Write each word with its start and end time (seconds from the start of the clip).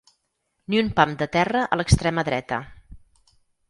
Ni 0.71 0.81
un 0.85 0.89
pam 1.01 1.13
de 1.21 1.29
terra 1.37 1.63
a 1.77 1.81
l'extrema 1.81 2.27
dreta. 2.33 2.63